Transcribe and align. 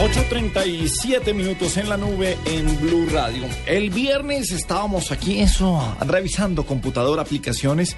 8.37 0.00 1.34
minutos 1.34 1.76
en 1.76 1.90
la 1.90 1.98
nube 1.98 2.38
en 2.46 2.80
Blue 2.80 3.06
Radio. 3.12 3.42
El 3.66 3.90
viernes 3.90 4.50
estábamos 4.50 5.12
aquí, 5.12 5.40
eso, 5.40 5.94
revisando 6.00 6.64
computador, 6.64 7.20
aplicaciones, 7.20 7.96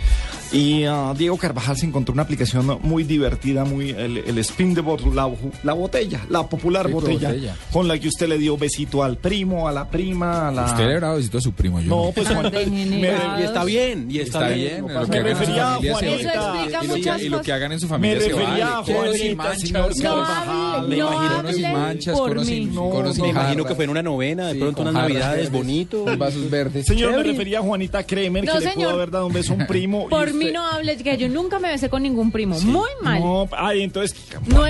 y 0.50 0.84
uh, 0.86 1.14
Diego 1.16 1.36
Carvajal 1.36 1.76
se 1.76 1.86
encontró 1.86 2.12
una 2.12 2.24
aplicación 2.24 2.80
muy 2.82 3.04
divertida, 3.04 3.64
muy 3.64 3.90
el, 3.90 4.18
el 4.18 4.38
spin 4.38 4.74
de 4.74 4.80
bottle, 4.80 5.14
la, 5.14 5.30
la, 5.62 5.74
botella, 5.74 6.20
la 6.28 6.44
popular 6.48 6.86
Sí, 6.88 6.92
botella, 6.92 7.28
botella. 7.28 7.56
con 7.72 7.86
la 7.86 7.96
que 7.98 8.08
usted 8.08 8.28
le 8.28 8.36
dio 8.38 8.56
besito 8.56 9.04
al 9.04 9.16
primo, 9.18 9.68
a 9.68 9.72
la 9.72 9.88
prima, 9.88 10.48
a 10.48 10.50
la... 10.50 10.64
Usted 10.64 10.84
le 10.88 10.94
habrá 10.94 11.12
besito 11.14 11.38
a 11.38 11.40
su 11.40 11.52
primo, 11.52 11.80
yo 11.80 11.88
No, 11.88 12.06
no. 12.06 12.10
pues 12.12 12.26
Juan- 12.28 12.50
me, 12.52 13.12
Y 13.40 13.42
está 13.44 13.62
bien, 13.64 14.08
y 14.10 14.18
está, 14.18 14.40
Está 14.40 14.54
bien. 14.54 14.68
bien, 14.68 14.80
no 14.82 14.88
lo 14.88 15.00
pasa 15.00 15.12
que 15.12 15.18
Me 15.22 15.28
refería 15.34 15.74
a 15.74 15.78
se 15.80 15.90
Juanita. 15.92 16.02
vale. 16.02 16.20
Eso 16.22 16.54
explica 16.64 16.82
Y 16.82 16.86
lo, 16.88 16.94
que, 16.94 17.00
y 17.00 17.28
lo 17.28 17.36
cosas. 17.36 17.46
que 17.46 17.52
hagan 17.52 17.72
en 17.72 17.78
su 17.80 17.86
me 17.86 17.90
familia 17.90 18.20
se 18.20 18.28
refería 18.28 18.66
a 18.76 18.80
vale. 18.80 18.90
Y 18.92 19.34
Juanita, 19.36 19.54
señor 19.56 19.96
no 19.96 20.02
Carvajal. 20.02 20.48
hable, 20.74 20.96
le 20.96 21.02
no 21.02 21.91
manchas, 21.92 22.18
por 22.18 22.44
mí. 22.44 22.64
No, 22.72 23.02
no, 23.02 23.14
Me 23.14 23.28
imagino 23.28 23.64
que 23.64 23.74
fue 23.74 23.84
en 23.84 23.90
una 23.90 24.02
novena, 24.02 24.48
de 24.48 24.54
Sí, 24.54 24.58
pronto 24.60 24.82
unas 24.82 24.94
navidades 24.94 25.36
verdes, 25.36 25.52
bonito. 25.52 26.04
con 26.04 26.18
vasos 26.18 26.50
verdes. 26.50 26.86
Señor, 26.86 27.16
me 27.16 27.22
refería 27.22 27.58
a 27.58 27.62
Juanita 27.62 28.04
Kremer, 28.04 28.44
No, 28.44 28.52
que 28.52 28.58
le 28.60 28.64
pudo 28.66 28.72
señor. 28.74 28.92
haber 28.94 29.10
dado 29.10 29.26
un 29.26 29.32
beso 29.32 29.52
a 29.52 29.56
un 29.56 29.66
primo. 29.66 30.08
Por 30.08 30.28
usted- 30.28 30.34
mí 30.34 30.50
no 30.52 30.66
hables, 30.66 31.02
que 31.02 31.16
yo 31.16 31.28
nunca 31.28 31.58
me 31.58 31.68
besé 31.68 31.88
con 31.88 32.02
ningún 32.02 32.30
primo. 32.32 32.58
Muy 32.60 32.88
mal. 33.02 33.20
No, 33.20 33.44
No, 33.44 33.48
ay, 33.56 33.82
entonces... 33.82 34.16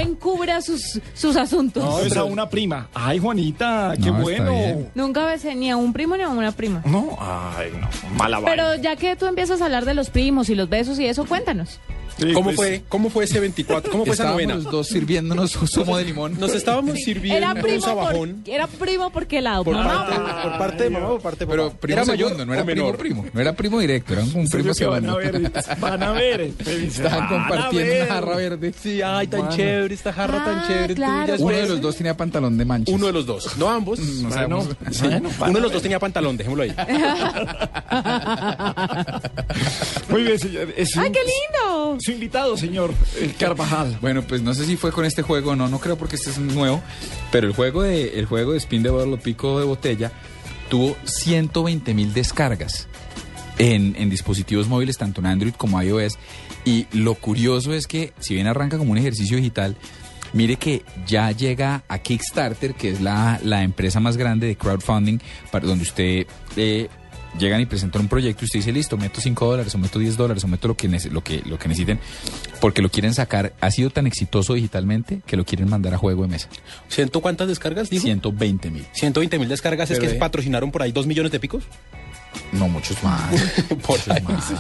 encubra 0.01 0.61
sus, 0.63 1.01
sus 1.15 1.37
asuntos. 1.37 1.83
No, 1.85 2.01
es 2.01 2.17
a 2.17 2.25
una 2.25 2.49
prima. 2.49 2.89
Ay, 2.95 3.19
Juanita, 3.19 3.95
qué 4.03 4.11
No, 4.11 4.21
bueno. 4.21 4.53
Nunca 4.95 5.25
besé 5.27 5.55
ni 5.55 5.71
a 5.71 5.77
un 5.77 5.93
primo 5.93 6.17
ni 6.17 6.23
a 6.23 6.29
una 6.29 6.53
prima. 6.53 6.83
No, 6.87 7.17
ay, 7.21 7.71
no, 7.81 7.89
mala 8.17 8.41
Pero 8.45 8.75
ya 8.77 8.97
que 8.97 9.17
tú 9.17 9.27
empiezas 9.27 9.61
a 9.61 9.67
hablar 9.67 9.85
de 9.85 9.95
los 9.95 10.11
primos 10.11 10.49
y 10.51 10.55
los 10.55 10.69
besos 10.69 10.99
y 10.99 11.07
eso, 11.07 11.25
cuéntanos. 11.25 11.81
Sí, 12.23 12.33
¿Cómo 12.33 12.45
pues, 12.47 12.57
fue? 12.57 12.83
¿Cómo 12.89 13.11
fue 13.11 13.25
ese 13.25 13.41
24? 13.41 13.91
¿Cómo 13.91 14.05
fue 14.05 14.15
esa 14.15 14.25
Estábamos 14.25 14.43
novena? 14.43 14.55
los 14.63 14.73
dos 14.73 14.89
sirviéndonos 14.89 15.53
zumo 15.67 15.97
de 15.97 16.05
limón. 16.05 16.39
Nos 16.39 16.55
estábamos 16.55 16.97
sirviendo 16.99 17.37
Era 17.37 17.55
un 17.75 17.81
sabajón 17.81 18.43
por, 18.45 18.55
era 18.55 18.67
primo 18.67 19.11
porque 19.11 19.41
la 19.41 19.63
por 19.63 19.75
parte, 19.75 20.15
por 20.43 20.59
parte 20.59 20.83
de 20.85 20.91
mamá 20.91 21.09
o 21.09 21.13
por 21.15 21.23
parte 21.23 21.41
de 21.41 21.47
papá. 21.47 21.57
Pero 21.57 21.71
primo 21.81 21.97
¿Era 21.97 22.05
mayor 22.07 22.29
segundo, 22.31 22.47
no 22.47 22.53
o 22.53 22.55
era 22.55 22.65
primo 22.65 22.85
menor? 22.85 22.99
primo. 22.99 23.25
No 23.33 23.41
era 23.41 23.53
primo 23.55 23.81
directo, 23.81 24.13
era 24.15 24.23
un, 24.23 24.31
primo 24.33 24.47
serio 24.49 24.75
que 24.75 24.87
van 24.87 25.05
a 25.09 25.15
segundo. 25.15 25.41
ver, 25.41 25.53
van 25.81 26.03
a 26.03 26.13
ver. 26.13 26.41
Estaban 26.41 27.13
Van 27.13 27.23
a 27.25 27.29
compartiendo 27.29 27.93
ver. 27.93 28.03
una 28.07 28.15
jarra 28.15 28.37
verde. 28.37 28.75
Sí, 28.81 29.03
ay, 29.03 29.27
tan 29.27 29.41
Bueno. 29.41 29.57
chévere, 29.57 29.95
esta 29.95 30.13
jarra 30.13 30.45
tan 30.45 30.59
Ah, 30.59 30.65
chévere. 30.67 30.95
claro. 30.95 31.35
Uno 31.39 31.57
de 31.57 31.69
los 31.69 31.81
dos 31.81 31.97
tenía 31.97 32.17
pantalón 32.17 32.57
de 32.59 32.65
manchas. 32.65 32.95
Uno 32.95 33.07
de 33.07 33.13
los 33.13 33.27
dos, 33.27 33.57
no 33.57 33.69
ambos. 33.69 33.99
No 34.23 34.29
Bueno, 34.29 34.35
sabemos. 34.35 34.67
bueno, 35.01 35.31
van 35.39 35.51
Uno 35.51 35.59
de 35.59 35.63
los 35.63 35.73
dos 35.73 35.83
tenía 35.83 35.99
pantalón, 35.99 36.37
dejémoslo 36.37 36.63
ahí. 36.65 36.75
Muy 40.09 40.23
bien, 40.23 40.39
señor. 40.39 40.69
¡Ay, 40.77 41.13
qué 41.13 41.21
lindo! 41.21 41.99
Su 42.13 42.17
invitado, 42.17 42.59
señor 42.59 42.93
el 43.19 43.35
Carvajal. 43.37 43.97
Bueno, 44.03 44.21
pues 44.21 44.43
no 44.43 44.53
sé 44.53 44.67
si 44.67 44.77
fue 44.77 44.93
con 44.93 45.07
este 45.07 45.23
juego 45.23 45.53
o 45.53 45.57
no, 45.57 45.69
no 45.69 45.79
creo 45.79 45.97
porque 45.97 46.17
este 46.17 46.29
es 46.29 46.39
nuevo, 46.39 46.83
pero 47.31 47.47
el 47.47 47.55
juego 47.55 47.81
de, 47.81 48.19
el 48.19 48.27
juego 48.27 48.53
de 48.53 48.59
Spin 48.59 48.83
de 48.83 48.91
Bottle 48.91 49.15
o 49.15 49.17
Pico 49.17 49.59
de 49.59 49.65
Botella 49.65 50.13
tuvo 50.69 50.95
120 51.05 51.95
mil 51.95 52.13
descargas 52.13 52.87
en, 53.57 53.97
en 53.97 54.11
dispositivos 54.11 54.69
móviles, 54.69 54.99
tanto 54.99 55.23
en 55.23 55.27
Android 55.27 55.55
como 55.55 55.81
iOS. 55.83 56.19
Y 56.67 56.87
lo 56.93 57.15
curioso 57.15 57.73
es 57.73 57.87
que, 57.87 58.13
si 58.19 58.35
bien 58.35 58.47
arranca 58.47 58.77
como 58.77 58.93
un 58.93 58.99
ejercicio 58.99 59.39
digital, 59.39 59.75
mire 60.35 60.57
que 60.57 60.83
ya 61.07 61.31
llega 61.33 61.83
a 61.89 61.99
Kickstarter, 61.99 62.75
que 62.75 62.91
es 62.91 63.01
la, 63.01 63.41
la 63.43 63.63
empresa 63.63 64.01
más 64.01 64.19
grande 64.19 64.49
de 64.49 64.57
crowdfunding, 64.57 65.19
para 65.51 65.67
donde 65.67 65.85
usted 65.85 66.27
eh, 66.57 66.91
llegan 67.39 67.61
y 67.61 67.67
presentan 67.67 68.03
un 68.03 68.09
proyecto 68.09 68.45
y 68.45 68.47
usted 68.47 68.59
dice, 68.59 68.73
listo, 68.73 68.97
meto 68.97 69.21
5 69.21 69.47
dólares, 69.47 69.75
o 69.75 69.79
meto 69.79 69.99
10 69.99 70.17
dólares, 70.17 70.45
o 70.45 70.49
meto 70.49 70.69
lo 70.69 70.77
que, 70.77 70.89
lo, 70.89 71.23
que, 71.23 71.43
lo 71.47 71.59
que 71.59 71.69
necesiten, 71.69 71.99
porque 72.61 72.83
lo 72.83 72.91
quieren 72.91 73.15
sacar. 73.15 73.53
Ha 73.61 73.71
sido 73.71 73.91
tan 73.91 74.07
exitoso 74.07 74.55
digitalmente 74.55 75.21
que 75.27 75.37
lo 75.37 75.45
quieren 75.45 75.69
mandar 75.69 75.95
a 75.95 75.99
juego 75.99 76.23
de 76.23 76.29
mesa. 76.29 76.49
¿Ciento 76.89 77.21
cuántas 77.21 77.49
descargas, 77.49 77.91
dijo? 77.91 78.05
120 78.05 78.71
mil. 78.71 78.87
120 78.93 79.39
mil 79.39 79.49
descargas, 79.49 79.91
es 79.91 79.99
que 79.99 80.09
patrocinaron 80.11 80.71
por 80.71 80.83
ahí 80.83 80.93
dos 80.93 81.07
millones 81.07 81.33
de 81.33 81.41
picos. 81.41 81.65
No, 82.53 82.69
muchos 82.69 83.03
más. 83.03 83.31
Por 83.87 83.99
ahí, 84.13 84.23
más. 84.23 84.53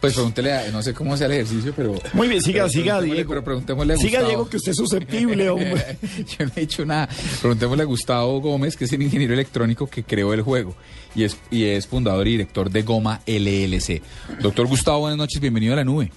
Pues 0.00 0.14
pregúntele, 0.14 0.52
a- 0.52 0.70
no 0.70 0.82
sé 0.82 0.92
cómo 0.94 1.16
sea 1.16 1.26
el 1.26 1.32
ejercicio, 1.34 1.72
pero... 1.76 1.94
Muy 2.12 2.28
bien, 2.28 2.42
siga, 2.42 2.62
pero 2.64 2.68
siga, 2.68 3.00
Diego. 3.00 3.28
Pero 3.30 3.44
preguntémosle 3.44 3.94
a 3.94 3.96
Siga, 3.96 4.10
Gustavo. 4.20 4.28
Diego, 4.28 4.48
que 4.50 4.56
usted 4.58 4.70
es 4.72 4.76
susceptible, 4.76 5.48
hombre. 5.50 5.98
Yo 6.38 6.44
no 6.46 6.52
he 6.56 6.60
hecho 6.60 6.84
nada. 6.84 7.08
Preguntémosle 7.40 7.82
a 7.82 7.86
Gustavo 7.86 8.40
Gómez, 8.40 8.76
que 8.76 8.84
es 8.84 8.92
el 8.92 9.02
ingeniero 9.02 9.34
electrónico 9.34 9.86
que 9.86 10.04
creó 10.04 10.32
el 10.34 10.42
juego 10.42 10.74
y 11.14 11.24
es, 11.24 11.38
y 11.50 11.64
es 11.64 11.86
fundador 11.86 12.26
y 12.28 12.32
director 12.32 12.70
de 12.70 12.82
Goma 12.82 13.20
LLC. 13.26 14.02
Doctor 14.40 14.66
Gustavo, 14.66 15.00
buenas 15.00 15.18
noches, 15.18 15.40
bienvenido 15.40 15.72
a 15.74 15.76
la 15.76 15.84
nube. 15.84 16.10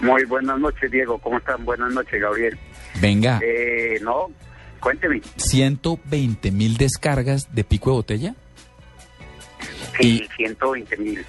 Muy 0.00 0.24
buenas 0.24 0.58
noches, 0.60 0.90
Diego. 0.90 1.18
¿Cómo 1.18 1.38
están? 1.38 1.64
Buenas 1.64 1.92
noches, 1.92 2.20
Gabriel. 2.20 2.56
Venga, 3.00 3.40
Eh, 3.44 3.98
no, 4.02 4.28
cuénteme. 4.80 5.20
120 5.36 6.50
mil 6.52 6.76
descargas 6.76 7.52
de 7.54 7.64
pico 7.64 7.90
de 7.90 7.96
botella. 7.96 8.34
Sí, 9.98 10.26
120 10.36 10.96
mil. 10.98 11.24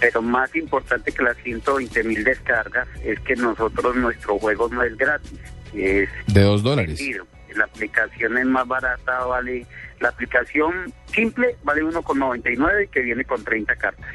Pero 0.00 0.22
más 0.22 0.54
importante 0.56 1.12
que 1.12 1.22
las 1.22 1.36
120 1.38 2.02
mil 2.04 2.24
descargas 2.24 2.88
es 3.04 3.20
que 3.20 3.36
nosotros, 3.36 3.94
nuestro 3.96 4.38
juego 4.38 4.68
no 4.68 4.82
es 4.82 4.96
gratis. 4.96 5.38
Es 5.74 6.08
De 6.26 6.42
dos 6.42 6.62
dólares. 6.62 6.98
vendido. 6.98 7.26
La 7.54 7.64
aplicación 7.64 8.38
es 8.38 8.46
más 8.46 8.66
barata, 8.66 9.24
vale. 9.24 9.66
La 10.00 10.08
aplicación 10.08 10.92
simple 11.06 11.56
vale 11.62 11.82
1,99 11.82 12.88
que 12.90 13.00
viene 13.00 13.24
con 13.24 13.44
30 13.44 13.76
cartas. 13.76 14.06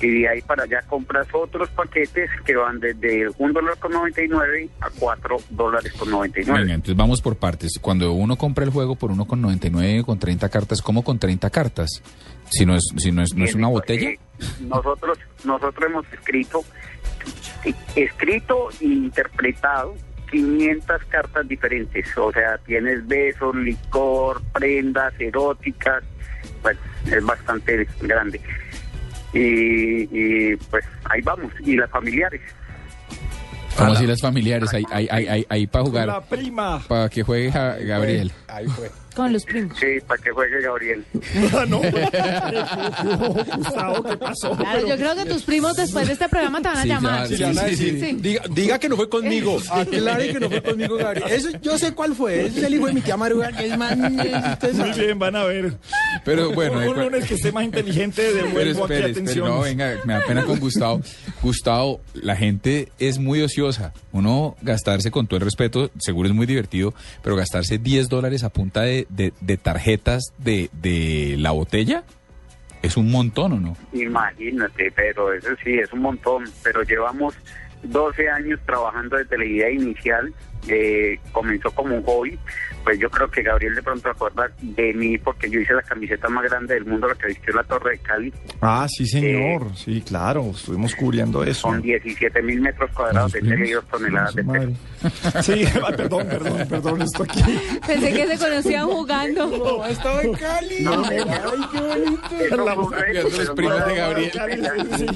Y 0.00 0.20
de 0.20 0.28
ahí 0.28 0.42
para 0.42 0.64
allá 0.64 0.82
compras 0.88 1.26
otros 1.32 1.68
paquetes 1.70 2.30
que 2.44 2.54
van 2.54 2.78
desde 2.78 3.28
un 3.38 3.52
dólar 3.52 3.76
con 3.78 3.92
99 3.92 4.68
a 4.80 4.90
4 4.90 5.36
dólares 5.50 5.92
con 5.94 6.10
99. 6.10 6.60
Venga, 6.60 6.74
entonces 6.74 6.96
vamos 6.96 7.20
por 7.20 7.36
partes. 7.36 7.78
Cuando 7.80 8.12
uno 8.12 8.36
compra 8.36 8.64
el 8.64 8.70
juego 8.70 8.96
por 8.96 9.10
uno 9.10 9.24
con 9.26 9.40
99 9.40 10.04
con 10.04 10.18
30 10.18 10.48
cartas, 10.48 10.82
¿cómo 10.82 11.02
con 11.02 11.18
30 11.18 11.50
cartas? 11.50 12.02
Si 12.50 12.64
no 12.66 12.76
es, 12.76 12.84
si 12.96 13.10
no 13.10 13.22
es, 13.22 13.34
no 13.34 13.44
es 13.44 13.54
una 13.54 13.68
botella. 13.68 14.10
nosotros, 14.60 15.18
nosotros 15.44 15.90
hemos 15.90 16.12
escrito, 16.12 16.62
escrito 17.96 18.68
e 18.80 18.84
interpretado 18.84 19.94
500 20.30 21.04
cartas 21.08 21.48
diferentes. 21.48 22.06
O 22.16 22.32
sea, 22.32 22.58
tienes 22.58 23.06
besos, 23.06 23.54
licor, 23.56 24.42
prendas 24.52 25.12
eróticas. 25.18 26.02
Pues 26.62 26.76
es 27.10 27.24
bastante 27.24 27.86
grande. 28.00 28.40
Y, 29.32 30.02
y, 30.12 30.56
pues 30.70 30.84
ahí 31.10 31.20
vamos. 31.22 31.52
Y 31.60 31.76
las 31.76 31.90
familiares. 31.90 32.40
Como 33.76 33.90
Ala. 33.90 33.98
si 33.98 34.06
las 34.06 34.20
familiares, 34.20 34.72
ahí, 34.72 34.84
ahí, 34.92 35.08
ahí, 35.10 35.26
ahí, 35.26 35.46
ahí 35.48 35.66
para 35.66 35.82
La 35.84 35.90
jugar, 35.90 36.28
prima. 36.28 36.80
para 36.86 37.08
que 37.08 37.22
juegue 37.24 37.50
Gabriel. 37.50 38.30
Ahí 38.46 38.66
fue. 38.68 38.88
Con 39.14 39.32
los 39.32 39.44
primos. 39.44 39.78
Sí, 39.78 39.86
para 40.06 40.20
que 40.22 40.30
juegue 40.30 40.60
Gabriel. 40.60 41.04
Ah, 41.56 41.64
no, 41.68 41.80
Gustavo, 43.56 44.02
¿qué 44.04 44.16
pasó? 44.16 44.50
Claro, 44.56 44.86
yo 44.88 44.96
creo 44.96 45.14
que 45.14 45.24
tus 45.26 45.42
primos 45.42 45.76
después 45.76 46.06
de 46.06 46.14
este 46.14 46.28
programa 46.28 46.60
te 46.60 46.68
van 46.68 46.76
a 46.78 46.82
Sí, 46.82 46.88
llamar. 46.88 47.28
ya, 47.28 47.52
sí, 47.52 47.76
sí, 47.76 47.90
sí. 47.90 48.00
Sí. 48.00 48.16
Diga, 48.20 48.42
diga 48.50 48.78
que 48.78 48.88
no 48.88 48.96
fue 48.96 49.08
conmigo. 49.08 49.58
Aclare 49.70 50.32
que 50.32 50.40
no 50.40 50.48
fue 50.50 50.62
conmigo, 50.62 50.96
Gabriel. 50.96 51.28
Eso 51.30 51.50
yo 51.62 51.78
sé 51.78 51.92
cuál 51.94 52.14
fue. 52.14 52.46
Ese 52.46 52.58
es 52.60 52.64
el 52.64 52.74
hijo 52.74 52.86
de 52.86 52.92
mi 52.92 53.00
tía 53.00 53.16
Maruga, 53.16 53.52
que 53.52 53.66
es 53.66 53.78
más. 53.78 53.96
Muy 53.96 54.92
bien, 54.98 55.18
van 55.18 55.36
a 55.36 55.44
ver. 55.44 55.74
Pero 56.24 56.52
bueno, 56.52 56.74
un, 56.74 56.80
de 56.82 56.88
un 56.88 56.94
cua- 56.96 57.04
lunes 57.04 57.26
que 57.26 57.34
esté 57.34 57.52
más 57.52 57.64
inteligente, 57.64 58.22
Pero 58.32 58.46
devuelvo 58.46 58.84
aquí 58.84 58.94
espere, 58.94 59.10
espere, 59.10 59.12
atención. 59.12 59.48
no, 59.48 59.60
venga, 59.60 59.94
me 60.04 60.14
da 60.14 60.20
pena 60.26 60.44
con 60.44 60.58
Gustavo. 60.58 61.00
Gustavo, 61.42 62.00
la 62.14 62.36
gente 62.36 62.88
es 62.98 63.18
muy 63.18 63.42
ociosa. 63.42 63.92
Uno 64.12 64.56
gastarse, 64.62 65.10
con 65.10 65.26
todo 65.26 65.36
el 65.38 65.44
respeto, 65.44 65.90
seguro 65.98 66.28
es 66.28 66.34
muy 66.34 66.46
divertido, 66.46 66.94
pero 67.22 67.36
gastarse 67.36 67.78
10 67.78 68.08
dólares 68.08 68.44
a 68.44 68.48
punta 68.50 68.82
de, 68.82 69.03
de- 69.08 69.32
tarjetas 69.56 70.32
de, 70.38 70.70
de 70.72 71.36
la 71.38 71.50
botella 71.52 72.04
es 72.82 72.96
un 72.96 73.10
montón, 73.10 73.52
¿o 73.52 73.60
no? 73.60 73.76
Imagínate, 73.92 74.90
pero 74.94 75.32
eso 75.32 75.48
sí, 75.64 75.74
es 75.78 75.90
un 75.92 76.00
montón. 76.00 76.44
Pero 76.62 76.82
llevamos 76.82 77.34
12 77.82 78.28
años 78.28 78.60
trabajando 78.66 79.16
desde 79.16 79.38
la 79.38 79.44
inicial. 79.70 80.32
eh, 80.68 81.18
comenzó 81.32 81.70
como 81.70 81.94
un 81.96 82.02
hobby. 82.04 82.38
Pues 82.84 82.98
yo 82.98 83.08
creo 83.10 83.30
que 83.30 83.42
Gabriel 83.42 83.74
de 83.74 83.82
pronto 83.82 84.10
acuerda 84.10 84.50
de 84.60 84.92
mí 84.92 85.16
porque 85.18 85.48
yo 85.50 85.58
hice 85.58 85.72
la 85.72 85.82
camiseta 85.82 86.28
más 86.28 86.44
grande 86.44 86.74
del 86.74 86.84
mundo, 86.84 87.08
la 87.08 87.14
que 87.14 87.28
vistió 87.28 87.54
la 87.54 87.62
Torre 87.64 87.92
de 87.92 87.98
Cali. 88.00 88.32
Ah, 88.60 88.86
sí, 88.88 89.06
señor. 89.06 89.74
Sí, 89.74 90.02
claro. 90.06 90.50
Estuvimos 90.54 90.94
cubriendo 90.94 91.42
eso. 91.42 91.62
Son 91.62 91.80
17 91.80 92.42
mil 92.42 92.60
metros 92.60 92.90
cuadrados 92.92 93.32
de 93.32 93.40
¿Los 93.40 93.50
tela 93.50 93.66
y 93.66 93.70
dos 93.72 93.84
toneladas 93.88 94.34
de 94.34 94.42
tela. 94.44 94.58
madre. 94.58 94.74
Sí, 95.42 95.64
perdón, 95.96 96.26
perdón, 96.28 96.68
perdón, 96.68 97.02
esto 97.02 97.22
aquí. 97.22 97.42
Pensé 97.86 98.12
que 98.12 98.26
se 98.26 98.38
conocían 98.38 98.86
jugando. 98.86 99.84
Estaba 99.88 100.22
en 100.22 100.32
Cali. 100.34 100.80
No, 100.84 101.04
Ay, 101.04 101.18
qué 101.72 101.80
bonito. 101.80 102.28
De 102.36 102.48
los 102.56 102.90
pero 103.34 103.54
primos 103.54 103.78
no- 103.80 103.86
de 103.86 103.94
Gabriel. 103.96 104.30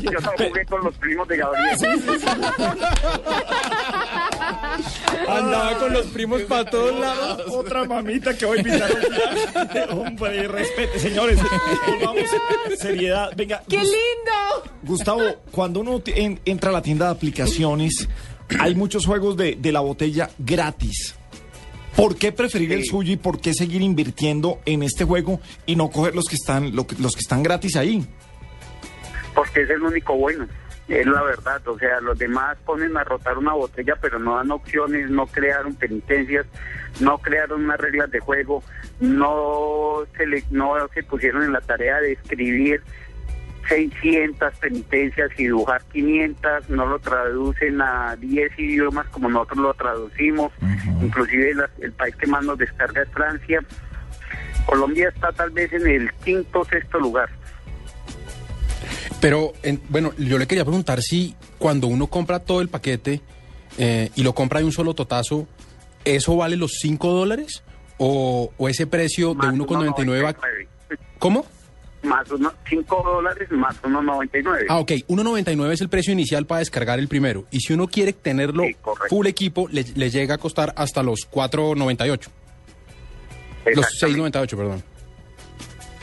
Yo 0.02 0.10
no 0.20 0.30
jugué 0.38 0.64
con 0.66 0.84
los 0.84 0.94
primos 0.96 1.28
de 1.28 1.36
Gabriel. 1.36 1.76
Andaba 5.26 5.78
con 5.78 5.92
los 5.92 6.06
primos 6.06 6.42
para 6.42 6.68
todos 6.70 6.98
lados. 6.98 7.42
Otra 7.48 7.84
mamita 7.84 8.36
que 8.36 8.44
hoy 8.44 8.58
invitaron. 8.58 8.98
Hombre, 9.90 10.46
respete, 10.48 10.98
señores. 10.98 11.38
Volvamos. 11.86 12.22
Seriedad. 12.78 13.30
Venga. 13.36 13.62
¡Qué 13.68 13.76
lindo! 13.78 14.72
Gustavo, 14.82 15.22
cuando 15.50 15.80
uno 15.80 16.00
en- 16.06 16.40
entra 16.44 16.70
a 16.70 16.72
la 16.72 16.82
tienda 16.82 17.06
de 17.06 17.12
aplicaciones, 17.12 18.08
hay 18.58 18.74
muchos 18.74 19.06
juegos 19.06 19.36
de, 19.36 19.56
de 19.58 19.72
la 19.72 19.80
botella 19.80 20.30
gratis. 20.38 21.14
¿Por 21.96 22.14
qué 22.16 22.30
preferir 22.30 22.72
el 22.72 22.84
suyo 22.84 23.12
y 23.12 23.16
por 23.16 23.40
qué 23.40 23.52
seguir 23.54 23.82
invirtiendo 23.82 24.60
en 24.66 24.84
este 24.84 25.04
juego 25.04 25.40
y 25.66 25.74
no 25.74 25.90
coger 25.90 26.14
los 26.14 26.26
que 26.26 26.36
están, 26.36 26.76
lo 26.76 26.86
que- 26.86 26.94
los 27.00 27.14
que 27.14 27.20
están 27.20 27.42
gratis 27.42 27.74
ahí? 27.76 28.06
porque 29.34 29.62
es 29.62 29.70
el 29.70 29.80
único 29.82 30.16
bueno, 30.16 30.48
es 30.88 31.06
la 31.06 31.22
verdad, 31.22 31.60
o 31.68 31.78
sea, 31.78 32.00
los 32.00 32.18
demás 32.18 32.56
ponen 32.64 32.96
a 32.96 33.04
rotar 33.04 33.36
una 33.38 33.52
botella, 33.52 33.94
pero 34.00 34.18
no 34.18 34.36
dan 34.36 34.50
opciones, 34.50 35.10
no 35.10 35.26
crearon 35.26 35.74
penitencias, 35.74 36.46
no 37.00 37.18
crearon 37.18 37.64
unas 37.64 37.78
reglas 37.78 38.10
de 38.10 38.20
juego, 38.20 38.62
no 39.00 40.04
se, 40.16 40.26
le, 40.26 40.42
no 40.50 40.74
se 40.94 41.02
pusieron 41.02 41.42
en 41.44 41.52
la 41.52 41.60
tarea 41.60 42.00
de 42.00 42.12
escribir 42.12 42.82
600 43.68 44.54
penitencias 44.60 45.30
y 45.36 45.44
dibujar 45.44 45.82
500, 45.92 46.70
no 46.70 46.86
lo 46.86 46.98
traducen 47.00 47.82
a 47.82 48.16
10 48.16 48.58
idiomas 48.58 49.06
como 49.08 49.28
nosotros 49.28 49.58
lo 49.58 49.74
traducimos, 49.74 50.52
inclusive 51.02 51.54
la- 51.54 51.70
el 51.80 51.92
país 51.92 52.16
que 52.16 52.26
más 52.26 52.44
nos 52.44 52.56
descarga 52.58 53.02
es 53.02 53.08
Francia. 53.10 53.60
Colombia 54.64 55.08
está 55.10 55.32
tal 55.32 55.50
vez 55.50 55.72
en 55.72 55.86
el 55.86 56.12
quinto 56.24 56.60
o 56.60 56.64
sexto 56.64 56.98
lugar. 56.98 57.28
Pero, 59.20 59.52
en- 59.62 59.80
bueno, 59.88 60.12
yo 60.18 60.38
le 60.38 60.46
quería 60.46 60.64
preguntar 60.64 61.00
si 61.02 61.34
cuando 61.58 61.86
uno 61.88 62.06
compra 62.06 62.38
todo 62.38 62.60
el 62.60 62.68
paquete 62.68 63.20
eh, 63.78 64.10
y 64.14 64.22
lo 64.22 64.32
compra 64.34 64.60
de 64.60 64.66
un 64.66 64.72
solo 64.72 64.94
totazo, 64.94 65.46
¿eso 66.04 66.36
vale 66.36 66.56
los 66.56 66.72
5 66.80 67.12
dólares? 67.12 67.62
O, 67.98 68.52
o 68.56 68.68
ese 68.68 68.86
precio 68.86 69.30
de 69.30 69.48
Más 69.48 69.54
1,99 69.54 70.24
va... 70.24 70.34
1.99. 70.34 70.98
¿Cómo? 71.18 71.44
más 72.00 72.30
uno, 72.30 72.52
5 72.70 73.02
dólares 73.04 73.50
más 73.50 73.74
1.99. 73.82 74.66
Ah, 74.68 74.78
ok. 74.78 74.90
1.99 75.08 75.72
es 75.72 75.80
el 75.80 75.88
precio 75.88 76.12
inicial 76.12 76.46
para 76.46 76.60
descargar 76.60 77.00
el 77.00 77.08
primero. 77.08 77.44
Y 77.50 77.58
si 77.58 77.72
uno 77.72 77.88
quiere 77.88 78.12
tenerlo 78.12 78.62
Sí, 78.62 78.76
full 79.10 79.26
equipo, 79.26 79.66
le, 79.72 79.82
le 79.96 80.08
llega 80.08 80.36
a 80.36 80.38
costar 80.38 80.72
hasta 80.76 81.02
los 81.02 81.28
4.98. 81.28 82.28
Los 83.74 83.86
Exactamente. 83.92 84.38
6.98, 84.38 84.56
perdón. 84.56 84.84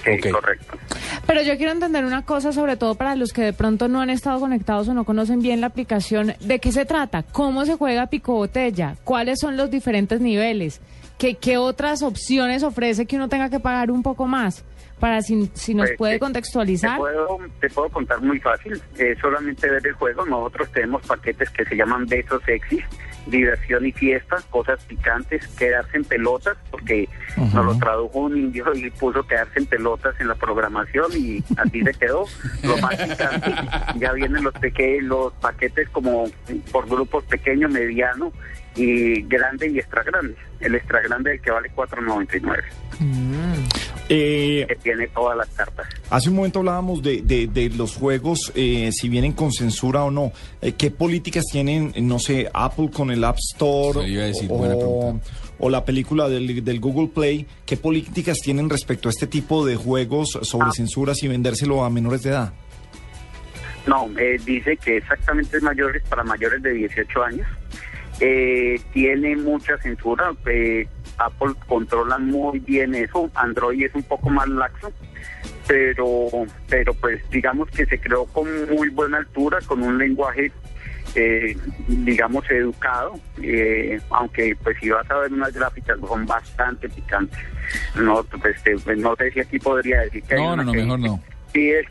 Sí, 0.06 0.30
correcto. 0.30 0.78
Pero 1.25 1.42
yo 1.42 1.57
quiero 1.57 1.72
entender 1.72 2.06
una 2.06 2.24
cosa, 2.24 2.52
sobre 2.52 2.78
todo 2.78 2.96
para 2.96 3.16
los 3.16 3.34
que 3.34 3.42
de 3.42 3.54
pronto 3.54 3.88
no 3.88 4.02
han 4.02 4.12
estado 4.12 4.40
conectados 4.40 4.88
o 4.88 4.94
no 4.94 5.04
conocen 5.04 5.42
bien 5.42 5.62
la 5.62 5.68
aplicación. 5.68 6.36
¿De 6.42 6.60
qué 6.60 6.72
se 6.72 6.86
trata? 6.86 7.24
¿Cómo 7.24 7.66
se 7.66 7.75
juega 7.75 8.07
pico 8.07 8.34
botella? 8.34 8.96
¿Cuáles 9.04 9.40
son 9.40 9.57
los 9.57 9.72
diferentes 9.72 10.22
niveles? 10.22 10.80
¿Qué, 11.18 11.36
qué 11.36 11.57
otras 11.57 12.04
opciones 12.04 12.62
ofrece 12.62 13.06
que 13.06 13.16
uno 13.16 13.30
tenga 13.30 13.50
que 13.50 13.60
pagar 13.60 13.90
un 13.90 14.04
poco 14.04 14.28
más? 14.28 14.63
Para 15.00 15.21
si, 15.21 15.50
si 15.53 15.74
nos 15.74 15.88
Pues, 15.89 15.97
puede 15.97 16.13
te- 16.13 16.19
contextualizar. 16.19 16.92
Te 16.94 16.97
puedo, 16.97 17.38
te 17.59 17.69
puedo 17.69 17.89
contar 17.89 18.21
muy 18.21 18.39
fácil, 18.39 18.81
es 18.97 19.19
solamente 19.19 19.69
ver 19.69 19.86
el 19.86 19.94
juego. 19.94 20.25
Nosotros 20.25 20.71
tenemos 20.71 21.06
paquetes 21.06 21.50
que 21.50 21.65
se 21.65 21.75
llaman 21.75 22.06
besos 22.06 22.42
sexys, 22.45 22.83
diversión 23.27 23.86
y 23.86 23.92
fiesta, 23.92 24.38
cosas 24.50 24.83
picantes, 24.86 25.45
quedarse 25.50 25.97
en 25.97 26.06
pelotas, 26.06 26.56
porque 26.71 27.09
nos 27.53 27.65
lo 27.65 27.77
tradujo 27.77 28.19
un 28.19 28.38
indio 28.38 28.74
y 28.74 28.89
puso 28.92 29.27
quedarse 29.27 29.59
en 29.59 29.65
pelotas 29.65 30.15
en 30.21 30.30
la 30.30 30.36
programación 30.36 31.12
y 31.13 31.44
así 31.57 31.81
se 31.81 31.94
quedó. 31.94 32.24
Lo 32.63 32.77
más 32.77 32.95
picante, 32.95 33.53
ya 34.00 34.13
vienen 34.13 34.44
los 34.44 34.53
pequeños, 34.53 35.03
los 35.03 35.33
paquetes 35.33 35.89
como 35.89 36.30
por 36.71 36.88
grupos 36.88 37.25
pequeño, 37.25 37.68
mediano 37.68 38.31
y 38.77 39.21
grande 39.24 39.68
y 39.69 39.80
extra 39.80 40.03
grande. 40.03 40.36
El 40.62 40.75
extra 40.75 41.01
grande 41.01 41.31
es 41.33 41.39
el 41.39 41.44
que 41.44 41.51
vale 41.51 41.69
4.99, 41.75 42.63
Eh, 44.07 44.66
que 44.68 44.75
tiene 44.75 45.07
todas 45.07 45.36
las 45.36 45.48
cartas. 45.50 45.88
hace 46.12 46.30
un 46.30 46.36
momento 46.36 46.60
hablábamos 46.60 47.02
de, 47.02 47.24
de- 47.24 47.48
de 47.48 47.69
los 47.72 47.96
juegos, 47.96 48.52
eh, 48.56 48.92
si 48.92 49.10
vienen 49.10 49.34
con 49.34 49.52
censura 49.52 50.04
o 50.04 50.12
no. 50.12 50.31
Eh, 50.62 50.74
¿Qué 50.74 50.92
políticas 50.92 51.44
tienen, 51.52 51.92
no 52.02 52.19
sé, 52.19 52.48
Apple 52.54 52.92
con 52.94 53.10
el 53.10 53.24
App 53.24 53.38
Store 53.38 54.00
Eso 54.02 54.07
iba 54.07 54.24
a 54.24 54.28
decir, 54.28 54.48
o, 54.52 54.57
buena 54.57 54.75
pregunta. 54.75 55.25
o 55.57 55.69
la 55.72 55.84
película 55.86 56.30
del, 56.30 56.63
del 56.63 56.80
Google 56.80 57.07
Play? 57.07 57.48
¿Qué 57.66 57.78
políticas 57.78 58.38
tienen 58.44 58.69
respecto 58.69 59.10
a 59.10 59.12
este 59.12 59.25
tipo 59.25 59.66
de 59.66 59.75
juegos 59.75 60.38
sobre 60.44 60.68
Ah. 60.68 60.72
censuras 60.72 61.24
y 61.24 61.28
vendérselo 61.28 61.84
a 61.84 61.90
menores 61.90 62.22
de 62.22 62.30
edad? 62.30 62.54
No, 63.88 64.07
eh, 64.19 64.40
dice 64.46 64.78
que 64.78 64.98
exactamente 64.98 65.57
es 65.57 65.63
mayores 65.63 66.04
para 66.10 66.24
mayores 66.24 66.62
de 66.62 66.74
18 66.74 67.24
años. 67.24 67.48
Eh, 68.19 68.80
tiene 68.94 69.36
mucha 69.36 69.78
censura. 69.80 70.31
eh, 70.48 70.88
Apple 71.18 71.54
controla 71.68 72.18
muy 72.18 72.60
bien 72.60 72.96
eso. 72.96 73.30
Android 73.36 73.84
es 73.86 73.96
un 73.96 74.04
poco 74.04 74.30
más 74.30 74.48
laxo. 74.48 74.92
Pero, 75.68 76.28
pero 76.70 76.94
pues 76.94 77.22
digamos 77.32 77.70
que 77.72 77.86
se 77.86 78.00
creó 78.00 78.26
con 78.26 78.48
muy 78.70 78.90
buena 78.90 79.18
altura, 79.18 79.58
con 79.66 79.82
un 79.82 79.98
lenguaje, 79.98 80.52
eh, 81.16 81.58
digamos, 81.88 82.50
educado. 82.52 83.20
eh, 83.42 84.00
aunque 84.12 84.56
pues 84.64 84.78
si 84.80 84.90
vas 84.90 85.10
a 85.10 85.18
ver 85.18 85.34
unas 85.34 85.54
gráficas 85.54 85.98
son 86.08 86.26
bastante 86.26 86.88
picantes. 86.90 87.40
No, 87.96 88.24
pues, 88.24 88.62
te- 88.62 88.96
no 88.96 89.16
sé 89.16 89.32
si 89.32 89.40
aquí 89.40 89.58
podría 89.58 90.02
decir 90.02 90.22
que 90.24 90.36
hay 90.36 90.42
No, 90.42 90.48
no, 90.50 90.54
una 90.54 90.64
no, 90.66 90.72
que 90.72 90.78
mejor 90.84 91.00
no. 91.00 91.24
Sí, 91.54 91.72
es. 91.72 91.86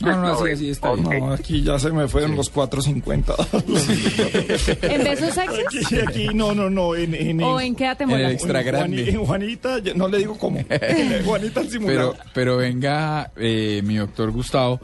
No, 0.00 0.20
no, 0.20 0.32
así, 0.32 0.50
así 0.50 0.70
está 0.70 0.92
bien. 0.94 1.06
ok. 1.06 1.14
No, 1.14 1.32
aquí 1.32 1.62
ya 1.62 1.78
se 1.78 1.90
me 1.90 2.08
fueron 2.08 2.36
los 2.36 2.52
4.50. 2.52 4.78
¿En 4.82 5.04
besos 5.04 5.34
sexys? 5.34 5.86
aquí, 5.86 6.00
aquí, 6.00 6.28
no, 6.34 6.54
no, 6.54 6.68
no. 6.68 6.94
En, 6.94 7.14
en, 7.14 7.42
¿O 7.42 7.60
en 7.60 7.74
mola? 8.06 8.30
extra 8.30 8.60
en 8.60 8.66
Juani- 8.66 8.66
grande. 8.66 9.10
en 9.10 9.24
Juanita, 9.24 9.76
no 9.94 10.08
le 10.08 10.18
digo 10.18 10.36
cómo. 10.38 10.60
Juanita 11.24 11.60
el 11.60 11.66
Pero, 11.66 11.70
simulador. 11.70 12.16
pero 12.34 12.56
venga, 12.56 13.30
eh, 13.36 13.82
mi 13.84 13.96
doctor 13.96 14.30
Gustavo, 14.32 14.80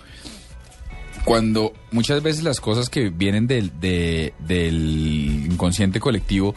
cuando 1.25 1.73
muchas 1.91 2.23
veces 2.23 2.43
las 2.43 2.61
cosas 2.61 2.89
que 2.89 3.11
vienen 3.11 3.47
del, 3.47 3.79
de- 3.81 4.33
del 4.39 5.47
inconsciente 5.51 6.01
colectivo 6.01 6.55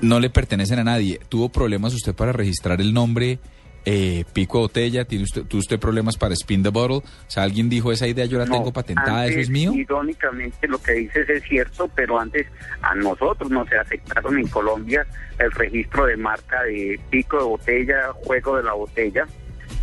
no 0.00 0.18
le 0.20 0.30
pertenecen 0.30 0.78
a 0.78 0.84
nadie. 0.84 1.20
¿Tuvo 1.28 1.48
problemas 1.50 1.92
usted 1.94 2.14
para 2.14 2.32
registrar 2.32 2.80
el 2.80 2.94
nombre 2.94 3.38
eh, 3.84 4.24
Pico 4.32 4.58
de 4.58 4.62
Botella? 4.62 5.04
¿Tiene 5.04 5.24
usted, 5.24 5.44
¿Tuvo 5.44 5.60
usted 5.60 5.78
problemas 5.78 6.16
para 6.16 6.34
Spin 6.34 6.62
the 6.62 6.68
Bottle? 6.68 6.98
O 6.98 7.30
sea, 7.30 7.42
alguien 7.42 7.68
dijo, 7.68 7.92
esa 7.92 8.06
idea 8.06 8.24
yo 8.26 8.38
la 8.38 8.46
No, 8.46 8.54
tengo 8.54 8.72
patentada, 8.72 9.26
¿eso 9.26 9.40
es 9.40 9.50
mío? 9.50 9.72
Irónicamente, 9.72 10.68
lo 10.68 10.80
que 10.80 10.92
dices 10.92 11.28
es 11.28 11.42
cierto, 11.44 11.88
pero 11.94 12.18
antes 12.18 12.46
a 12.82 12.94
nosotros 12.94 13.50
nos 13.50 13.70
aceptaron 13.72 14.38
en 14.38 14.48
Colombia 14.48 15.06
el 15.38 15.50
registro 15.52 16.06
de 16.06 16.16
marca 16.16 16.62
de 16.62 17.00
pico 17.10 17.38
de 17.38 17.44
botella, 17.44 18.12
juego 18.24 18.56
de 18.56 18.62
la 18.62 18.72
botella. 18.72 19.26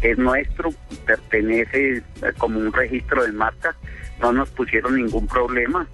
Es 0.02 0.18
nuestro, 0.18 0.72
pertenece 1.06 1.98
eh, 1.98 2.04
como 2.38 2.60
un 2.60 2.72
registro 2.72 3.24
de 3.24 3.32
marca, 3.32 3.76
no 4.22 4.32
nos 4.32 4.50
pusieron 4.50 4.96
ningún 4.96 5.28
problema. 5.28 5.88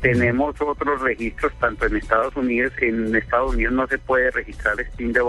Tenemos 0.00 0.58
otros 0.60 1.00
registros, 1.02 1.52
tanto 1.58 1.86
en 1.86 1.96
Estados 1.96 2.34
Unidos, 2.34 2.72
en 2.80 3.14
Estados 3.14 3.54
Unidos 3.54 3.74
no 3.74 3.86
se 3.86 3.98
puede 3.98 4.30
registrar 4.30 4.80
Spin 4.80 5.12
de 5.12 5.20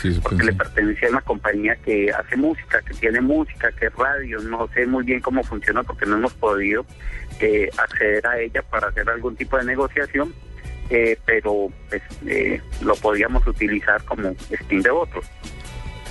Sí, 0.00 0.08
eso 0.08 0.20
porque 0.22 0.44
le 0.44 0.52
pertenece 0.52 1.06
a 1.06 1.10
una 1.10 1.20
compañía 1.20 1.76
que 1.76 2.10
hace 2.10 2.36
música, 2.36 2.80
que 2.82 2.94
tiene 2.94 3.20
música, 3.20 3.70
que 3.72 3.86
es 3.86 3.94
radio. 3.94 4.40
No 4.40 4.68
sé 4.74 4.86
muy 4.86 5.04
bien 5.04 5.20
cómo 5.20 5.42
funciona 5.42 5.82
porque 5.82 6.06
no 6.06 6.16
hemos 6.16 6.32
podido 6.34 6.86
eh, 7.40 7.68
acceder 7.76 8.26
a 8.26 8.38
ella 8.38 8.62
para 8.62 8.88
hacer 8.88 9.08
algún 9.10 9.36
tipo 9.36 9.58
de 9.58 9.64
negociación, 9.64 10.34
eh, 10.88 11.18
pero 11.26 11.70
pues, 11.88 12.02
eh, 12.26 12.60
lo 12.82 12.94
podíamos 12.96 13.46
utilizar 13.46 14.02
como 14.04 14.34
Spin 14.50 14.80
de 14.80 14.90
votos. 14.90 15.26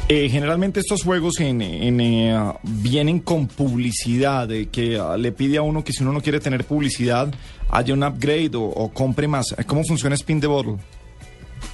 Eh, 0.09 0.27
generalmente 0.29 0.81
estos 0.81 1.01
juegos 1.01 1.39
en, 1.39 1.61
en, 1.61 2.01
eh, 2.01 2.53
vienen 2.61 3.19
con 3.19 3.47
publicidad, 3.47 4.51
eh, 4.51 4.67
que 4.69 4.99
ah, 4.99 5.15
le 5.17 5.31
pide 5.31 5.57
a 5.57 5.61
uno 5.61 5.83
que 5.83 5.93
si 5.93 6.03
uno 6.03 6.11
no 6.11 6.21
quiere 6.21 6.41
tener 6.41 6.65
publicidad, 6.65 7.33
haya 7.73 7.93
un 7.93 8.03
upgrade 8.03 8.51
o, 8.55 8.63
o 8.63 8.93
compre 8.93 9.27
más. 9.27 9.55
¿Cómo 9.67 9.83
funciona 9.83 10.15
Spin 10.15 10.39
the 10.39 10.47
Bottle? 10.47 10.77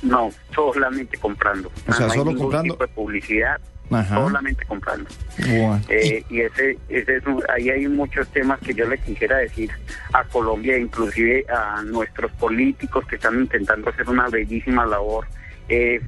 No, 0.01 0.29
solamente 0.53 1.17
comprando. 1.17 1.71
O 1.87 1.93
sea, 1.93 2.05
no 2.07 2.11
hay 2.13 2.17
solo 2.19 2.35
comprando. 2.35 2.73
tipo 2.73 2.85
de 2.85 2.93
publicidad, 2.93 3.59
Ajá. 3.91 4.15
solamente 4.15 4.65
comprando. 4.65 5.09
Bueno. 5.39 5.81
Eh, 5.89 6.23
y 6.29 6.41
ese, 6.41 6.77
ese 6.89 7.17
es 7.17 7.25
un- 7.25 7.43
ahí 7.53 7.69
hay 7.69 7.87
muchos 7.87 8.27
temas 8.29 8.59
que 8.59 8.73
yo 8.73 8.87
le 8.87 8.97
quisiera 8.99 9.37
decir 9.37 9.71
a 10.13 10.23
Colombia, 10.25 10.77
inclusive 10.77 11.45
a 11.49 11.81
nuestros 11.83 12.31
políticos 12.33 13.05
que 13.07 13.15
están 13.15 13.39
intentando 13.39 13.89
hacer 13.89 14.07
una 14.09 14.27
bellísima 14.29 14.85
labor 14.85 15.25
eh, 15.67 15.99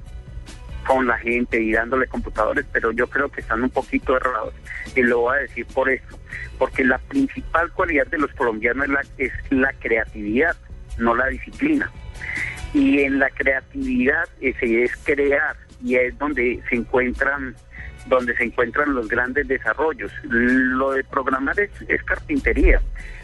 con 0.86 1.08
la 1.08 1.18
gente 1.18 1.62
y 1.62 1.72
dándole 1.72 2.08
computadores, 2.08 2.66
pero 2.72 2.92
yo 2.92 3.08
creo 3.08 3.30
que 3.30 3.42
están 3.42 3.64
un 3.64 3.70
poquito 3.70 4.16
errados. 4.16 4.54
Y 4.96 5.02
lo 5.04 5.20
voy 5.20 5.38
a 5.38 5.42
decir 5.42 5.66
por 5.68 5.90
esto, 5.90 6.20
porque 6.58 6.84
la 6.84 6.98
principal 6.98 7.72
cualidad 7.72 8.08
de 8.08 8.18
los 8.18 8.32
colombianos 8.34 8.86
es 8.86 8.92
la, 8.92 9.02
es 9.18 9.34
la 9.50 9.74
creatividad, 9.74 10.56
no 10.98 11.16
la 11.16 11.28
disciplina. 11.28 11.92
Y 12.74 13.02
en 13.02 13.20
la 13.20 13.30
creatividad 13.30 14.28
ese 14.40 14.84
es 14.84 14.96
crear 15.04 15.56
y 15.84 15.96
es 15.96 16.18
donde 16.18 16.62
se 16.70 16.76
encuentran 16.76 17.56
donde 18.08 18.36
se 18.36 18.46
encuentran 18.46 18.96
los 18.96 19.08
grandes 19.08 19.48
desarrollos. 19.48 20.12
Lo 20.24 20.92
de 20.92 21.04
programar 21.04 21.60
es, 21.60 21.70
es 21.88 22.02
carpintería. 22.04 22.82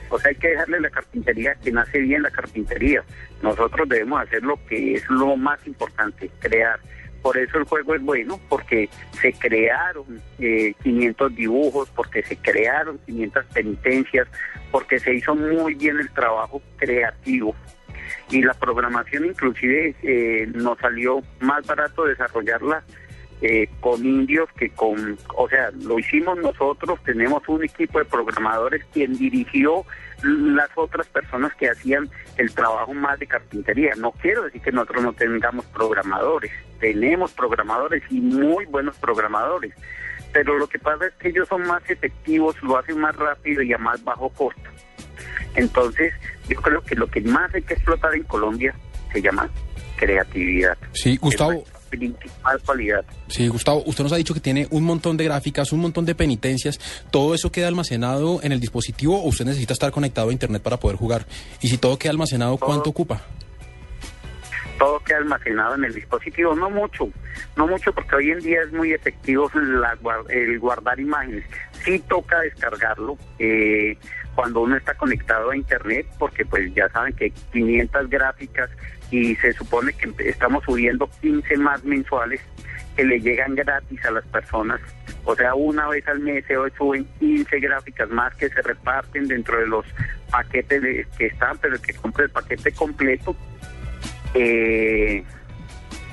O 0.09 0.19
sea, 0.19 0.29
hay 0.29 0.35
que 0.35 0.49
dejarle 0.49 0.79
la 0.79 0.89
carpintería 0.89 1.55
que 1.55 1.71
nace 1.71 1.99
bien 1.99 2.21
la 2.21 2.31
carpintería. 2.31 3.03
Nosotros 3.41 3.89
debemos 3.89 4.21
hacer 4.21 4.43
lo 4.43 4.57
que 4.67 4.95
es 4.95 5.09
lo 5.09 5.35
más 5.35 5.65
importante, 5.67 6.29
crear. 6.39 6.79
Por 7.21 7.37
eso 7.37 7.57
el 7.57 7.65
juego 7.65 7.95
es 7.95 8.01
bueno, 8.01 8.39
porque 8.49 8.89
se 9.21 9.33
crearon 9.33 10.21
eh, 10.39 10.73
500 10.83 11.35
dibujos, 11.35 11.89
porque 11.95 12.23
se 12.23 12.37
crearon 12.37 12.99
500 13.05 13.45
penitencias, 13.47 14.27
porque 14.71 14.99
se 14.99 15.13
hizo 15.13 15.35
muy 15.35 15.73
bien 15.73 15.99
el 15.99 16.09
trabajo 16.11 16.61
creativo. 16.77 17.55
y 18.29 18.41
la 18.41 18.53
programación 18.53 19.25
inclusive 19.25 19.95
eh, 20.03 20.47
nos 20.53 20.77
salió 20.79 21.21
más 21.39 21.65
barato 21.65 22.05
desarrollarla 22.05 22.83
eh, 23.41 23.69
con 23.79 24.03
indios 24.03 24.49
que 24.57 24.69
con, 24.71 25.17
o 25.35 25.47
sea, 25.47 25.69
lo 25.83 25.99
hicimos 25.99 26.37
nosotros, 26.39 26.99
tenemos 27.03 27.47
un 27.47 27.63
equipo 27.63 27.99
de 27.99 28.05
programadores 28.05 28.83
quien 28.93 29.15
dirigió 29.15 29.85
las 30.23 30.69
otras 30.75 31.07
personas 31.07 31.53
que 31.53 31.69
hacían 31.69 32.09
el 32.37 32.51
trabajo 32.53 32.93
más 32.93 33.19
de 33.19 33.27
carpintería. 33.27 33.93
No 33.95 34.11
quiero 34.11 34.43
decir 34.43 34.61
que 34.61 34.71
nosotros 34.71 35.03
no 35.03 35.13
tengamos 35.13 35.65
programadores, 35.65 36.51
tenemos 36.79 37.31
programadores 37.33 38.03
y 38.09 38.19
muy 38.19 38.65
buenos 38.65 38.97
programadores, 38.97 39.73
pero 40.33 40.57
lo 40.57 40.67
que 40.67 40.79
pasa 40.79 41.05
es 41.05 41.13
que 41.15 41.29
ellos 41.29 41.47
son 41.47 41.61
más 41.67 41.87
efectivos, 41.89 42.55
lo 42.63 42.77
hacen 42.77 42.99
más 42.99 43.15
rápido 43.15 43.61
y 43.61 43.71
a 43.73 43.77
más 43.77 44.03
bajo 44.03 44.29
costo. 44.29 44.69
Entonces, 45.55 46.13
yo 46.49 46.59
creo 46.61 46.81
que 46.81 46.95
lo 46.95 47.07
que 47.07 47.21
más 47.21 47.53
hay 47.53 47.61
que 47.61 47.75
explotar 47.75 48.15
en 48.15 48.23
Colombia 48.23 48.73
se 49.13 49.21
llama 49.21 49.49
creatividad. 49.97 50.77
Sí, 50.93 51.17
Gustavo. 51.17 51.63
Principal 51.89 52.61
cualidad. 52.65 53.05
Sí, 53.27 53.47
Gustavo, 53.47 53.83
usted 53.85 54.03
nos 54.03 54.13
ha 54.13 54.17
dicho 54.17 54.33
que 54.33 54.39
tiene 54.39 54.67
un 54.71 54.83
montón 54.83 55.17
de 55.17 55.23
gráficas, 55.23 55.71
un 55.71 55.79
montón 55.79 56.05
de 56.05 56.15
penitencias. 56.15 56.79
¿Todo 57.11 57.33
eso 57.33 57.51
queda 57.51 57.67
almacenado 57.67 58.41
en 58.43 58.51
el 58.51 58.59
dispositivo 58.59 59.21
o 59.21 59.27
usted 59.27 59.45
necesita 59.45 59.73
estar 59.73 59.91
conectado 59.91 60.29
a 60.29 60.31
Internet 60.31 60.61
para 60.61 60.77
poder 60.77 60.97
jugar? 60.97 61.25
Y 61.61 61.67
si 61.67 61.77
todo 61.77 61.97
queda 61.97 62.11
almacenado, 62.11 62.57
¿cuánto 62.57 62.89
ocupa? 62.89 63.21
todo 64.77 64.99
queda 64.99 65.17
almacenado 65.17 65.75
en 65.75 65.85
el 65.85 65.93
dispositivo, 65.93 66.55
no 66.55 66.69
mucho, 66.69 67.09
no 67.55 67.67
mucho 67.67 67.93
porque 67.93 68.15
hoy 68.15 68.31
en 68.31 68.39
día 68.39 68.61
es 68.61 68.71
muy 68.71 68.93
efectivo 68.93 69.49
la, 69.55 69.97
el 70.29 70.59
guardar 70.59 70.99
imágenes. 70.99 71.45
Sí 71.83 71.99
toca 72.07 72.39
descargarlo 72.41 73.17
eh, 73.39 73.97
cuando 74.35 74.61
uno 74.61 74.77
está 74.77 74.93
conectado 74.93 75.49
a 75.49 75.57
internet 75.57 76.05
porque 76.19 76.45
pues 76.45 76.73
ya 76.73 76.87
saben 76.89 77.13
que 77.13 77.31
500 77.51 78.09
gráficas 78.09 78.69
y 79.11 79.35
se 79.35 79.53
supone 79.53 79.93
que 79.93 80.13
estamos 80.29 80.63
subiendo 80.65 81.09
15 81.21 81.57
más 81.57 81.83
mensuales 81.83 82.41
que 82.95 83.03
le 83.03 83.19
llegan 83.19 83.55
gratis 83.55 84.03
a 84.05 84.11
las 84.11 84.25
personas. 84.25 84.81
O 85.23 85.35
sea, 85.35 85.53
una 85.55 85.87
vez 85.87 86.07
al 86.07 86.19
mes 86.19 86.43
se 86.47 86.55
suben 86.77 87.05
15 87.19 87.59
gráficas 87.59 88.09
más 88.09 88.33
que 88.35 88.49
se 88.49 88.61
reparten 88.61 89.27
dentro 89.27 89.59
de 89.59 89.67
los 89.67 89.85
paquetes 90.31 91.07
que 91.17 91.27
están, 91.27 91.57
pero 91.59 91.75
el 91.75 91.81
que 91.81 91.93
compre 91.93 92.25
el 92.25 92.31
paquete 92.31 92.71
completo 92.71 93.35
eh, 94.33 95.23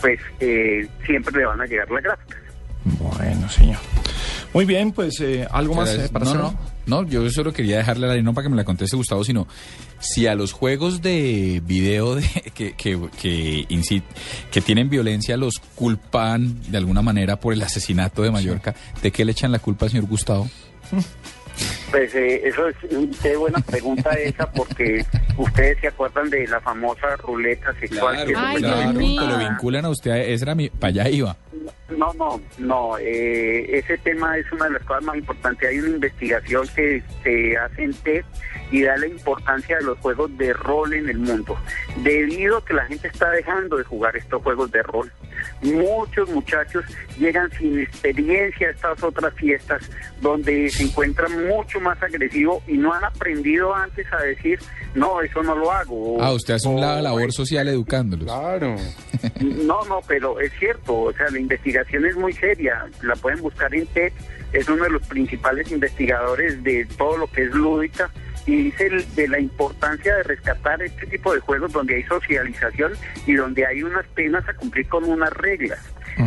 pues 0.00 0.20
eh, 0.40 0.86
siempre 1.06 1.38
le 1.38 1.46
van 1.46 1.60
a 1.60 1.66
llegar 1.66 1.90
las 1.90 2.02
gráficas. 2.02 2.40
Bueno, 2.84 3.48
señor. 3.48 3.78
Muy 4.52 4.66
bien, 4.66 4.92
pues 4.92 5.20
eh, 5.20 5.46
algo 5.50 5.74
más 5.74 5.94
eh, 5.94 6.08
para 6.12 6.26
no, 6.26 6.30
hacer? 6.30 6.42
no, 6.42 6.74
no, 6.86 7.06
yo 7.06 7.28
solo 7.30 7.52
quería 7.52 7.78
dejarle 7.78 8.06
la 8.06 8.20
no 8.22 8.34
para 8.34 8.44
que 8.44 8.48
me 8.50 8.56
la 8.56 8.64
conteste 8.64 8.96
Gustavo, 8.96 9.24
sino 9.24 9.46
si 9.98 10.26
a 10.26 10.34
los 10.34 10.52
juegos 10.52 11.02
de 11.02 11.62
video 11.64 12.14
de, 12.16 12.22
que, 12.54 12.72
que, 12.74 13.00
que, 13.20 13.66
incit- 13.68 14.02
que 14.50 14.60
tienen 14.60 14.88
violencia 14.88 15.36
los 15.36 15.54
culpan 15.74 16.60
de 16.70 16.78
alguna 16.78 17.02
manera 17.02 17.38
por 17.40 17.52
el 17.54 17.62
asesinato 17.62 18.22
de 18.22 18.30
Mallorca, 18.30 18.74
¿de 19.02 19.10
qué 19.12 19.24
le 19.24 19.32
echan 19.32 19.52
la 19.52 19.58
culpa 19.58 19.86
al 19.86 19.90
señor 19.92 20.06
Gustavo? 20.06 20.48
Pues 21.94 22.12
eh, 22.16 22.40
eso 22.48 22.66
es 22.66 22.74
qué 23.22 23.36
buena 23.36 23.60
pregunta 23.60 24.10
esa 24.14 24.50
porque 24.50 25.04
ustedes 25.38 25.78
se 25.80 25.86
acuerdan 25.86 26.28
de 26.28 26.44
la 26.48 26.60
famosa 26.60 27.14
ruleta 27.18 27.72
sexual. 27.78 28.16
que 28.26 28.32
eso 28.32 28.40
Ay, 28.44 28.60
que 28.60 29.26
lo 29.26 29.38
vinculan 29.38 29.84
a 29.84 29.90
usted, 29.90 30.10
a- 30.10 30.18
era 30.18 30.56
mi, 30.56 30.70
para 30.70 30.88
allá 30.88 31.08
iba. 31.08 31.36
No, 31.96 32.12
no, 32.14 32.40
no. 32.58 32.98
eh, 32.98 33.78
ese 33.78 33.96
tema 33.98 34.36
es 34.36 34.50
una 34.50 34.64
de 34.64 34.72
las 34.72 34.82
cosas 34.82 35.04
más 35.04 35.16
importantes. 35.16 35.68
Hay 35.70 35.78
una 35.78 35.90
investigación 35.90 36.66
que 36.74 37.00
se 37.22 37.56
hace 37.56 37.84
en 37.84 37.94
TED 37.94 38.24
y 38.72 38.82
da 38.82 38.96
la 38.96 39.06
importancia 39.06 39.76
de 39.76 39.84
los 39.84 39.96
juegos 39.98 40.36
de 40.36 40.52
rol 40.52 40.94
en 40.94 41.08
el 41.08 41.18
mundo. 41.18 41.56
Debido 41.98 42.58
a 42.58 42.64
que 42.64 42.74
la 42.74 42.86
gente 42.86 43.06
está 43.06 43.30
dejando 43.30 43.76
de 43.76 43.84
jugar 43.84 44.16
estos 44.16 44.42
juegos 44.42 44.72
de 44.72 44.82
rol. 44.82 45.12
Muchos 45.62 46.28
muchachos 46.30 46.84
llegan 47.18 47.50
sin 47.52 47.78
experiencia 47.78 48.68
a 48.68 48.70
estas 48.70 49.02
otras 49.02 49.34
fiestas 49.34 49.90
donde 50.20 50.68
se 50.70 50.84
encuentran 50.84 51.46
mucho 51.46 51.80
más 51.80 52.02
agresivos 52.02 52.62
y 52.66 52.76
no 52.76 52.92
han 52.92 53.04
aprendido 53.04 53.74
antes 53.74 54.06
a 54.12 54.22
decir, 54.22 54.58
no, 54.94 55.20
eso 55.22 55.42
no 55.42 55.54
lo 55.54 55.72
hago. 55.72 56.22
Ah, 56.22 56.32
usted 56.32 56.54
hace 56.54 56.68
un 56.68 56.80
labor 56.80 57.32
social 57.32 57.68
educándolos. 57.68 58.26
Claro. 58.26 58.76
no, 59.40 59.84
no, 59.84 60.00
pero 60.06 60.40
es 60.40 60.52
cierto, 60.58 60.94
o 60.94 61.12
sea, 61.12 61.30
la 61.30 61.38
investigación 61.38 62.06
es 62.06 62.16
muy 62.16 62.32
seria, 62.32 62.86
la 63.02 63.14
pueden 63.16 63.40
buscar 63.40 63.74
en 63.74 63.86
TED, 63.86 64.12
es 64.52 64.68
uno 64.68 64.84
de 64.84 64.90
los 64.90 65.06
principales 65.06 65.70
investigadores 65.70 66.62
de 66.62 66.86
todo 66.96 67.16
lo 67.16 67.26
que 67.26 67.44
es 67.44 67.54
lúdica 67.54 68.10
y 68.46 68.64
dice 68.64 68.86
el- 68.86 69.14
de 69.14 69.28
la 69.28 69.38
importancia 69.38 70.14
de 70.16 70.22
rescatar 70.24 70.82
este 70.82 71.06
tipo 71.06 71.32
de 71.34 71.40
juegos 71.40 71.72
donde 71.72 71.94
hay 71.96 72.02
socialización 72.04 72.92
y 73.26 73.34
donde 73.34 73.66
hay 73.66 73.82
unas 73.82 74.06
penas 74.08 74.46
a 74.48 74.54
cumplir 74.54 74.86
con 74.88 75.04
unas 75.04 75.32
reglas. 75.34 75.78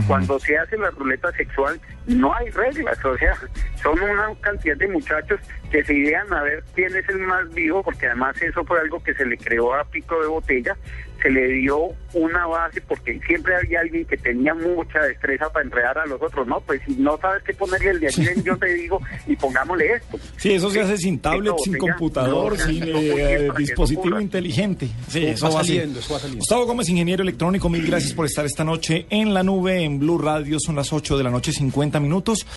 Cuando 0.05 0.37
se 0.39 0.57
hace 0.57 0.77
la 0.77 0.89
ruleta 0.91 1.31
sexual 1.33 1.79
no 2.07 2.33
hay 2.33 2.49
reglas, 2.49 2.97
o 3.05 3.17
sea, 3.17 3.35
son 3.81 3.97
una 4.01 4.27
cantidad 4.41 4.75
de 4.75 4.87
muchachos 4.89 5.39
que 5.71 5.83
se 5.83 5.93
idean 5.93 6.31
a 6.33 6.43
ver 6.43 6.63
quién 6.73 6.95
es 6.95 7.07
el 7.09 7.19
más 7.19 7.53
vivo, 7.53 7.83
porque 7.83 8.07
además 8.07 8.41
eso 8.41 8.63
fue 8.63 8.79
algo 8.79 9.01
que 9.03 9.13
se 9.13 9.25
le 9.25 9.37
creó 9.37 9.73
a 9.73 9.83
pico 9.85 10.19
de 10.21 10.27
botella, 10.27 10.77
se 11.21 11.29
le 11.29 11.47
dio 11.47 11.89
una 12.13 12.45
base 12.45 12.81
porque 12.81 13.19
siempre 13.25 13.55
había 13.55 13.81
alguien 13.81 14.05
que 14.05 14.17
tenía 14.17 14.53
mucha 14.53 15.01
destreza 15.01 15.49
para 15.51 15.65
enredar 15.65 15.97
a 15.97 16.05
los 16.05 16.21
otros, 16.21 16.47
no, 16.47 16.61
pues 16.61 16.81
si 16.85 16.95
no 16.95 17.17
sabes 17.17 17.43
qué 17.43 17.53
ponerle 17.53 17.89
el 17.91 17.99
de 17.99 18.07
aquí, 18.31 18.43
yo 18.43 18.57
te 18.57 18.73
digo 18.73 19.01
y 19.25 19.35
pongámosle 19.35 19.93
esto. 19.93 20.19
Sí, 20.37 20.53
eso 20.53 20.69
se 20.69 20.81
hace 20.81 20.97
sin 20.97 21.19
tablet, 21.19 21.53
sin 21.63 21.73
botella, 21.73 21.93
computador, 21.93 22.57
no, 22.57 22.65
sin 22.65 22.83
eh, 22.87 23.49
dispositivo 23.57 24.19
inteligente. 24.19 24.87
Sí, 25.07 25.25
eso 25.25 25.49
va 25.49 25.55
va 25.55 25.63
saliendo, 25.63 25.99
eso 25.99 26.13
va 26.13 26.19
saliendo. 26.19 26.39
Gustavo 26.39 26.65
Gómez, 26.65 26.89
ingeniero 26.89 27.23
electrónico, 27.23 27.69
mil 27.69 27.85
gracias 27.85 28.13
por 28.13 28.25
estar 28.25 28.45
esta 28.45 28.63
noche 28.63 29.05
en 29.09 29.33
la 29.33 29.43
nube, 29.43 29.83
en 29.83 29.99
Blue 29.99 30.17
Radio. 30.17 30.59
Son 30.59 30.75
las 30.75 30.93
8 30.93 31.17
de 31.17 31.23
la 31.23 31.29
noche, 31.29 31.51
50 31.51 31.99
minutos. 31.99 32.47